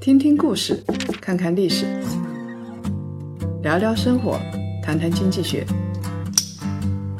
[0.00, 0.84] 听听故事，
[1.20, 1.86] 看看历史，
[3.62, 4.38] 聊聊生活，
[4.82, 5.66] 谈谈经济学。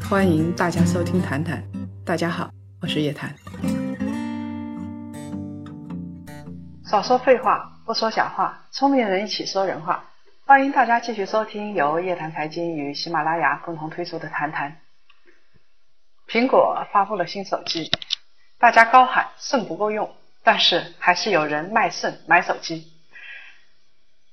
[0.08, 1.62] 欢迎大家收听《谈谈》，
[2.04, 2.50] 大家好，
[2.82, 3.34] 我是叶檀。
[6.84, 10.04] 少说废话，不说假话，聪明人一起说人话。
[10.46, 14.70] 欢迎大家继续收听由叶檀财经与喜马拉雅共同推出的《谈谈》。
[16.30, 17.90] 苹果发布了新手机，
[18.58, 20.10] 大家高喊肾不够用，
[20.44, 22.92] 但是还是有人卖肾买手机。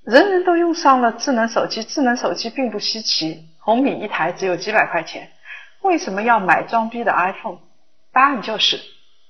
[0.04, 5.32] 人人都用上了智能手机，智能手机并不稀奇，红米一台只有几百块钱，
[5.82, 7.59] 为什么要买装逼的 iPhone？
[8.12, 8.80] 答案就是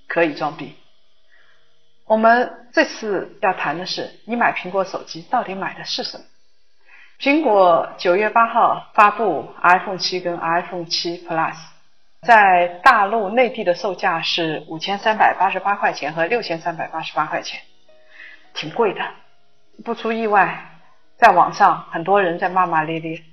[0.07, 0.75] 可以装逼。
[2.05, 6.25] 我们这次要谈的是，你买苹果手机到底买的是什么？
[7.19, 11.55] 苹果九月八号发布 iPhone 七跟 iPhone 七 Plus，
[12.21, 17.59] 在大陆内地的售价是五千三百八十八块钱和六千三百八十八块钱，
[18.53, 19.01] 挺贵的。
[19.83, 20.63] 不出意外，
[21.17, 23.23] 在网上很多人在骂骂咧咧，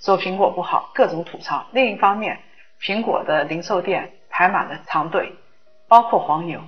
[0.00, 1.64] 说苹果不好，各种吐槽。
[1.70, 2.40] 另一方面，
[2.80, 5.32] 苹果的零售店排满了长队，
[5.86, 6.60] 包括黄牛。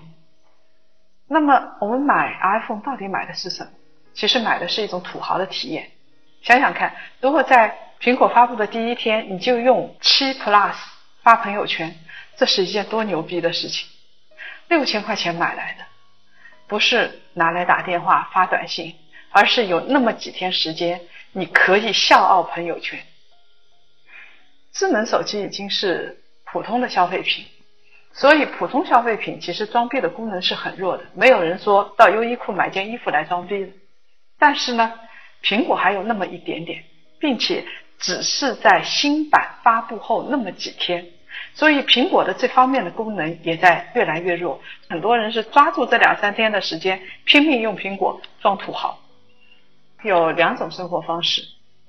[1.26, 3.70] 那么，我们买 iPhone 到底买的是什么？
[4.14, 5.90] 其实买的是一种土豪的体验。
[6.40, 10.76] 想想看，如果在苹果发布的第一天你就用七 Plus
[11.24, 11.96] 发朋友圈，
[12.36, 13.88] 这是一件多牛逼的事情！
[14.68, 15.84] 六千块钱买来的，
[16.66, 18.94] 不是拿来打电话发短信，
[19.30, 21.00] 而是有那么几天时间，
[21.32, 23.02] 你可以笑傲朋友圈。
[24.70, 27.46] 智能手机已经是普通的消费品，
[28.12, 33.72] 所以普通消费品其实装逼的功能是很弱的，没有人说到优衣库买件衣服来装逼的。
[34.38, 34.92] 但是呢？
[35.42, 36.84] 苹果还有那么一点点，
[37.18, 37.66] 并且
[38.04, 41.06] 只是在新版发布后那么几天，
[41.54, 44.60] 所以苹果的这方面的功能也在越来越弱。
[44.90, 49.00] 很多人是抓住这两三天的时间，拼命用苹果装土豪。
[50.02, 51.40] 有两种生活方式，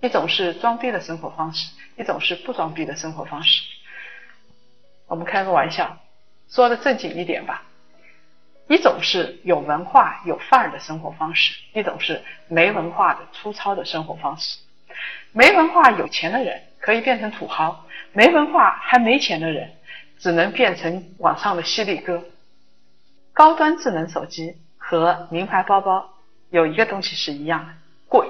[0.01, 3.61] 一种是装逼的生活方式，一种是不装逼的生活方式。
[5.07, 5.97] 我们开个玩笑，
[6.49, 7.63] 说的正经一点吧。
[8.69, 14.59] 一种是有文化有范儿的生活方式，一种是没文化的粗糙的生活方式。
[15.37, 19.73] 没文化有钱的人可以变成土豪，没文化还没钱的人
[20.17, 22.23] 只能变成网上的犀利哥。
[23.33, 26.09] 高端智能手机和名牌包包
[26.51, 27.73] 有一个东西是一样的，
[28.07, 28.29] 贵。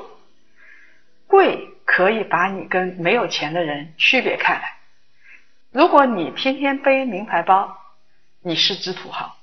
[1.27, 4.77] 贵可以把你跟没有钱的人区别开来。
[5.71, 7.77] 如果你天天背名牌包，
[8.41, 9.35] 你是只土豪。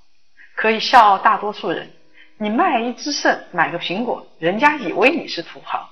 [0.57, 1.93] 可以笑傲大多数人。
[2.39, 5.92] 你卖一只肾买个苹果，人家以为你是土豪。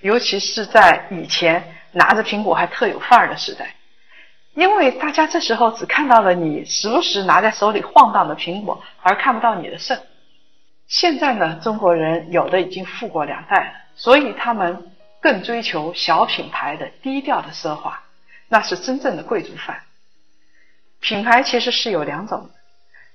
[0.00, 3.74] 尤其是在以前拿着苹果还特有范儿的时代，
[4.54, 10.00] 因为大家这时候只看到了你时不时拿在手里晃荡的苹果，而看不到你的肾。
[10.86, 14.90] 现在呢，中国人有的已经富过两代了，所以他们
[15.20, 18.02] 更追求小品牌的低调的奢华，
[18.48, 19.82] 那是真正的贵族范。
[21.00, 22.50] 品牌其实是有两种。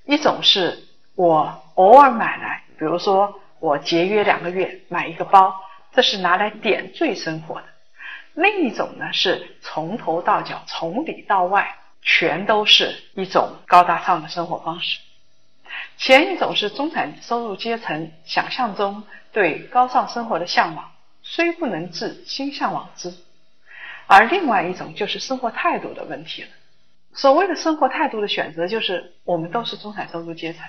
[0.06, 0.84] 一种是
[1.16, 5.54] 我偶尔买来，比如说我节约两个月买一个包，
[5.96, 7.68] 这是拿来点缀生活的；
[8.34, 15.00] 另一种呢是从头到脚、从里到外全都是一种高大上的生活方式。
[15.98, 20.92] 前一种是中产收入阶层想象中对高尚生活的向往，
[21.22, 23.12] 虽不能至，心向往之；
[24.08, 26.50] 而另外一种就是生活态度的问题了。
[27.14, 30.66] 所谓的生活态度的选择，就是我们都是中产收入阶层，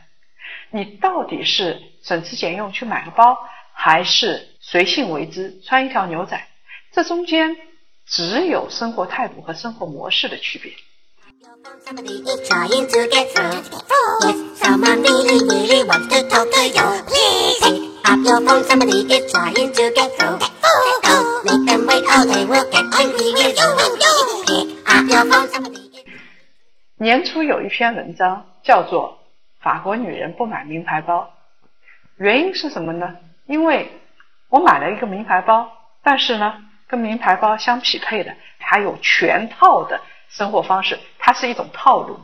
[0.70, 3.36] 你到底是省吃俭用去买个包，
[3.78, 6.42] 还是随性为之穿一条牛仔？
[6.92, 7.54] 这中间
[8.06, 10.72] 只有生活态度和生活模式的区别。
[26.98, 29.18] 年初有一篇文章叫做
[29.62, 31.30] 《法国女人不买名牌包》，
[32.16, 33.16] 原因是什么呢？
[33.46, 33.90] 因为
[34.48, 35.70] 我买了一个名牌包，
[36.02, 36.54] 但是呢，
[36.86, 42.18] 跟名牌包相匹配的还有全套的生活方式，它是一种套路。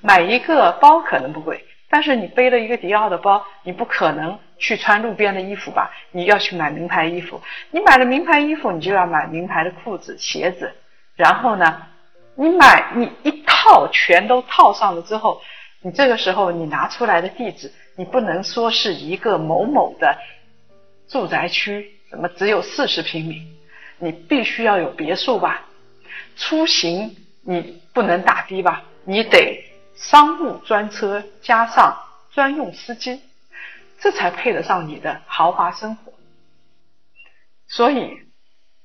[0.00, 5.90] 买一个包可能不贵，但是你背了一个迪奥的包，你不可能去穿路边的衣服吧？
[6.12, 7.40] 你要去买名牌衣服，
[7.70, 10.72] 你买了名牌衣服，你就要买名牌的裤子、鞋子，
[11.16, 11.82] 然后呢？
[12.38, 15.40] 你买你一套全都套上了之后，
[15.80, 20.18] 你这个时候你拿出来的地址，你不能说是一个某某的
[21.08, 23.46] 住宅区，怎么只有四十平米？
[23.98, 25.66] 你必须要有别墅吧？
[26.36, 28.84] 出行你不能打的吧？
[29.04, 29.64] 你得
[29.94, 31.96] 商务专车加上
[32.32, 33.20] 专用司机。
[33.98, 36.12] 这才配得上你的豪华生活。
[37.66, 38.10] 所以，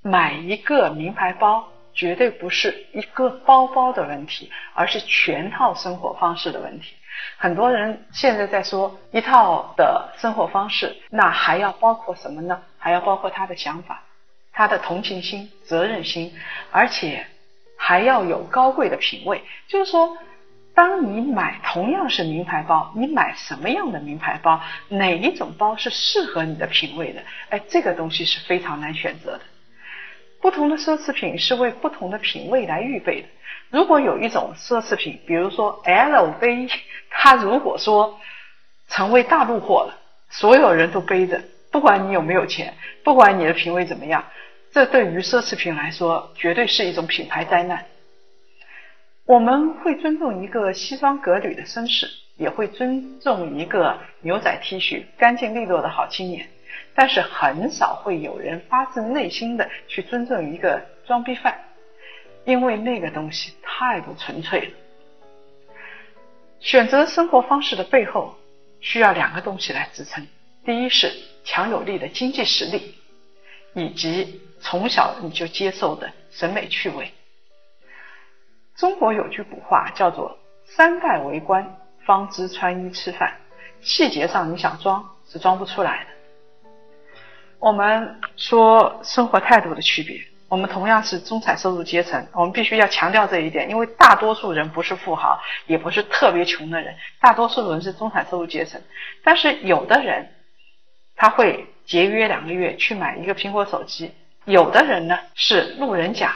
[0.02, 6.96] 买一个名牌包绝对不是一个包包的问题，而是全套生活方式的问题。
[7.38, 12.62] 很多人现在在说一套的生活方式，那还要包括什么呢？
[12.78, 14.04] 还要包括他的想法、
[14.52, 16.34] 他的同情心、责任心，
[16.72, 17.25] 而且
[17.78, 19.44] 还要有高贵的品味。
[19.68, 20.18] 就是说。
[20.74, 24.62] 当你买同样是名牌包，你买什么样的名牌包？
[24.88, 27.22] 哪一种包是适合你的品味的？
[27.50, 29.42] 哎，这个东西是非常难选择的。
[30.40, 33.28] 不同的奢侈品是为不同的品味来预备的。
[33.72, 36.72] 如果有一种奢侈品，比如说 LV，
[37.10, 38.20] 它如果说
[38.90, 39.98] 成为大陆货了，
[40.30, 41.42] 所有人都背着，
[41.72, 42.74] 不管你有没有钱，
[43.04, 44.26] 不管你的品味怎么样，
[44.74, 47.86] 这对于奢侈品来说，绝对是一种品牌灾难。
[49.26, 56.50] 我们会尊重一个西装革履的绅士，也会尊重一个牛仔 T 恤、干净利落的好青年，
[56.94, 61.58] 但是很少会有人发自内心的去尊重一个装逼犯，
[62.44, 64.72] 因为那个东西太不纯粹了。
[66.60, 68.36] 选择生活方式的背后
[68.80, 70.28] 需要两个东西来支撑：
[70.63, 71.12] 第一是
[71.44, 72.94] 强有力的经济实力，
[73.74, 77.12] 以及从小你就接受的审美趣味。
[78.75, 81.75] 中国有句古话叫做“三代为官，
[82.06, 83.36] 方知穿衣吃饭”，
[83.81, 86.12] 细节上你想装是装不出来的。
[87.57, 98.81] 我们说生活态度的区别，我们同样是中产收入阶层，我们必须要强调这一点，因为大多数人不是富豪，也不是特别穷的人，大多数人是中产收入阶层。
[99.24, 100.27] 但是有的人
[101.15, 104.12] 他会节约两个月去买一个苹果手机，
[104.44, 106.36] 有的人呢是路人甲。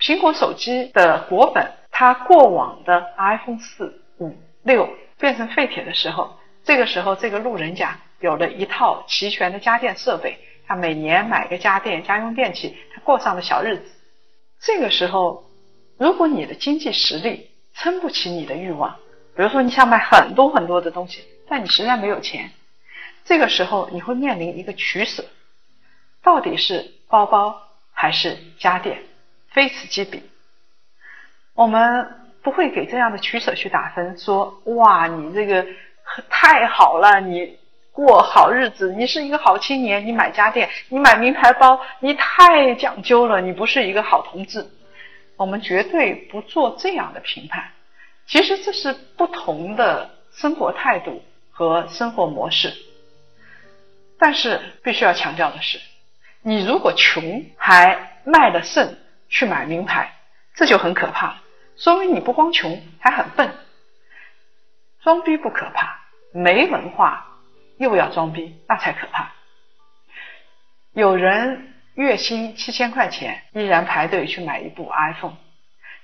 [0.00, 4.88] 苹果手机的国本，它过往的 iPhone 四、五、六
[5.20, 10.36] 变成废铁的时候，这个时候这个路人甲有了一套齐全的家电设备，
[10.68, 13.84] 他每年买个家电、家用电器，他过上了小日子。
[14.60, 15.50] 这个时候，
[15.96, 18.96] 如果你的经济实力撑不起你的欲望，
[19.34, 22.50] 比如说你想买很多很多的东西，但你实在没有钱，
[23.24, 25.24] 这个时候你会面临一个取舍，
[26.22, 27.62] 到底是包包
[27.92, 29.02] 还是家电？
[29.50, 30.22] 非此即彼，
[31.54, 35.66] 我们不会给这样的取舍去打分，说哇，你这个
[36.28, 37.58] 太好了，你
[37.98, 44.64] 过好日子，你是一个好青年，你买家电，你买名牌包，你太讲究了，你不是一个好同志。
[45.36, 47.72] 我们绝对不做这样的评判。
[48.24, 52.72] 其实这是不同的生活态度和生活模式。
[54.16, 55.80] 但是必须要强调的是，
[56.42, 58.96] 你如果穷还卖了肾。
[59.30, 60.14] 去买名牌，
[60.54, 61.36] 这就很可怕，
[61.76, 63.52] 说明你不光穷，还很笨。
[65.02, 65.98] 装逼不可怕，
[66.32, 67.26] 没文化
[67.78, 69.32] 又要装逼，那才可怕。
[70.92, 75.36] 有人月薪七千块钱，依然排队去买一部 iPhone，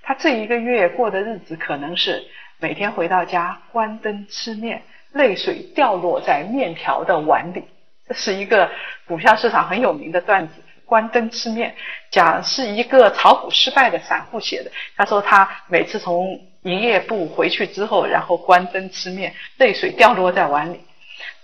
[0.03, 2.25] 他这一个月过的日子可能是
[2.59, 4.83] 每天回到家关灯吃面，
[5.13, 7.65] 泪水掉落在面条的碗里。
[8.07, 8.71] 这是一个
[9.07, 10.55] 股票市场很有名的段子。
[10.87, 11.75] 关灯吃面，
[12.11, 14.71] 讲是一个炒股失败的散户写的。
[14.97, 20.81] 他说他每次从营业部回去之后，然后关灯吃面，泪水掉落在碗里。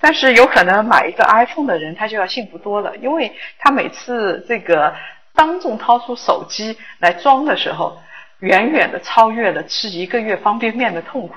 [0.02, 4.95] 但是有可能买一个 iPhone 的人，他就要幸福多了，因为他每次这个
[5.35, 7.99] 当众掏出手机来装的时候，
[8.40, 11.35] 远远的超越了吃一个月方便面的痛苦。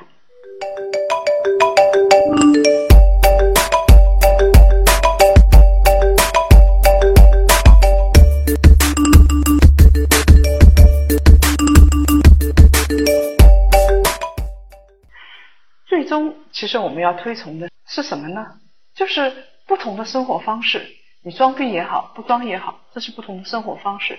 [15.86, 18.60] 最终，其实我们要推崇的是什么呢？
[18.96, 20.96] 就是不同的生活方式。
[21.22, 24.18] 你装逼也好，不装也好，这是不同的生活方式。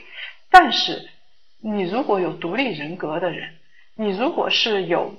[0.48, 1.10] 但是，
[1.60, 3.56] 你如果有独立人格的人，
[3.96, 5.16] 你如果是有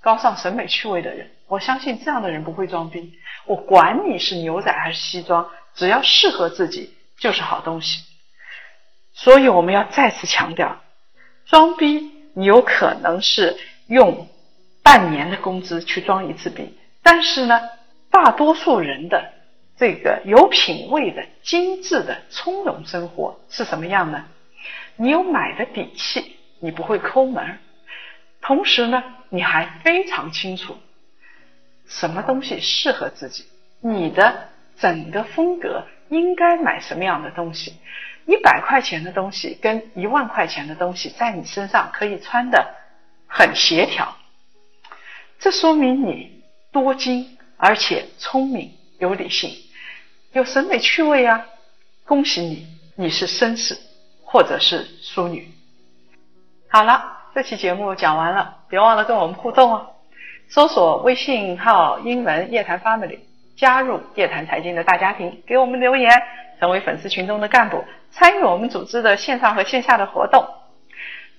[0.00, 3.14] 高尚审美趣味的人，我相信这样的人不会装逼。
[3.46, 8.04] 我管你是牛仔还是西装，只要适合自己就是好东西。
[9.12, 10.80] 所以，我们要再次强调，
[11.46, 14.28] 装逼你有可能是用。
[14.80, 17.60] 半年的工资去装一次逼，但是呢，
[18.10, 19.32] 大多数人的
[19.76, 24.26] 这个有品位的、精致的、从容生活是什么样呢？
[24.96, 27.58] 你有买的底气，你不会抠门，
[28.40, 30.76] 同时呢，你还非常清楚
[31.86, 33.44] 什么东西适合自己，
[33.80, 37.74] 你的整个风格应该买什么样的东西。
[38.26, 42.74] 一百块钱的东西跟一万块钱的东西在你身上可以穿的
[43.26, 44.16] 很协调。
[45.38, 49.50] 这说明你多金而且聪明有理性，
[50.32, 51.44] 有审美趣味啊！
[52.06, 53.76] 恭喜你，你是绅士
[54.22, 55.50] 或者是淑女。
[56.68, 59.90] 好了，这期节目讲完了，别忘了跟我们互动哦。
[60.48, 63.18] 搜索微信号英文夜谈 family，
[63.56, 66.10] 加入夜谈财经的大家庭，给我们留言，
[66.60, 70.48] 成为粉丝群中的干部，参与我们组织的线上和线下的活动。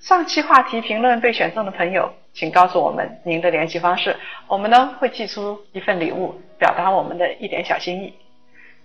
[0.02, 4.16] 上期话题评论被选中的朋友，请告诉我们您的联系方式，
[4.48, 8.14] 我们呢会寄出一份礼物，表达我们的一点小心意。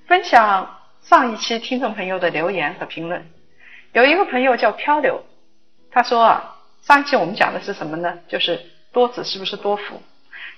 [0.06, 3.26] 分享上一期听众朋友的留言和评论，
[3.92, 5.22] 有一个朋友叫漂流，
[5.90, 8.18] 他说啊，上一期我们讲的是什么呢？
[8.28, 8.60] 就是
[8.92, 10.02] 多子是不是多福？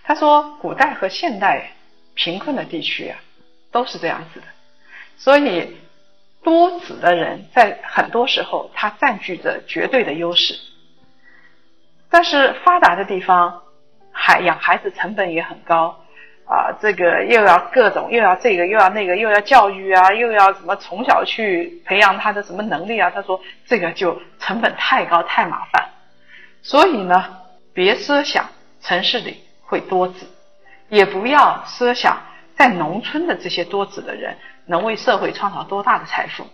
[0.04, 1.72] 他说，古代和现代
[2.14, 3.18] 贫困的地区啊，
[3.70, 4.46] 都是这样子的，
[5.16, 5.76] 所以。
[6.42, 10.56] 多子的人在很多时候，他占据着绝对的优势。
[12.16, 13.60] 但是发达的地方，
[14.10, 15.94] 孩养孩子成本也很高
[16.46, 23.10] 啊，这个又要各种，又要这个，又要那个，又要教育啊，又要什么从小去培养他的什么能力啊？
[23.14, 25.90] 他说这个就成本太高，太麻烦。
[26.62, 27.36] 所以呢，
[27.74, 28.46] 别设想
[28.80, 30.26] 城市里会多子，
[30.88, 32.18] 也不要设想
[32.54, 34.38] 在农村的这些多子的人。
[34.64, 36.46] 能为社会创造多大的财富？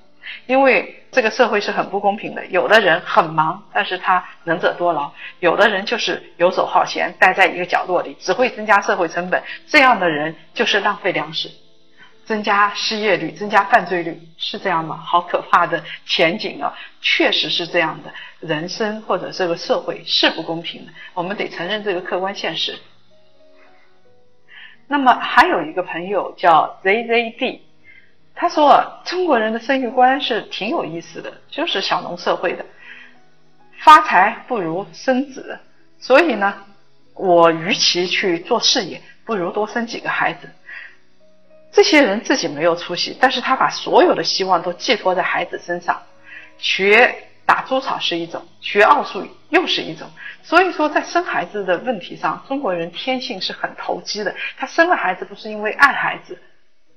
[0.46, 2.44] 因为这个社会是很不公平的。
[2.46, 9.42] 有的人很忙，但是他能者多劳；有的人就是游手好闲，待在一个角落里，只会增加社会成本。
[9.66, 11.50] 这样的人就是浪费粮食，
[12.24, 14.96] 增加失业率，增加犯罪率，是这样吗？
[14.96, 16.72] 好可怕的前景啊！
[17.00, 22.78] 确实是这样的，人生或者这个社会是不公平的，我们得承认这个客观现实。
[24.88, 27.60] 那么还有一个朋友叫 ZZD。
[28.34, 32.64] 他说：“中国人的生育观是挺有意思的，就是小农社会的，
[33.78, 35.58] 发财不如生子。
[36.00, 36.52] 所以呢，
[37.14, 40.48] 我与其去做事业，不如多生几个孩子。
[41.70, 46.02] 这些人自己没有出息，但是他把所有的希望都寄托在孩子身上。
[46.58, 47.14] 学
[47.46, 50.08] 打猪草是一种，学奥数又是一种。
[50.42, 54.34] 所以说，在生孩子的问题上，中国人天性是很投机的。
[54.56, 56.36] 他生了孩子，不是因为爱孩子。”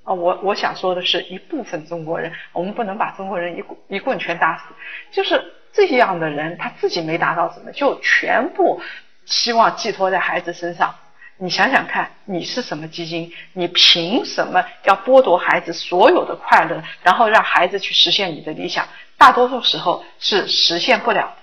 [0.06, 4.64] 啊，我我想说的是一部分中国人，我们不能把中国人一棍一棍全打死。
[5.12, 8.80] 就是这样的人，他自己没达到什么，就全部
[9.26, 10.96] 希望寄托在孩子身上。
[11.38, 13.34] 你想想看，你是什么基因？
[13.52, 18.88] 你凭什么要剥夺孩子所有的快乐，然后让孩子去实现你的理想？
[19.18, 21.36] 大多数时候是实现不了的。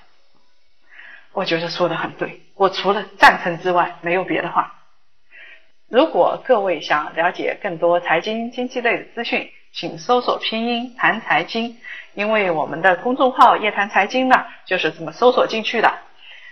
[1.33, 4.73] 我觉得说的很对，我除了赞成之外，没有别的话。
[5.93, 11.77] 如果各位想了解更多财经经济类的资讯，请搜索拼音谈财经，
[12.15, 15.93] 因为我们的公众号夜谈财经呢就是这么搜索进去的。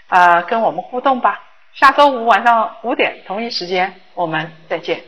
[0.08, 1.40] 啊，跟我们互动吧！
[1.72, 5.00] 下周五晚上五点同一时间，我们再见。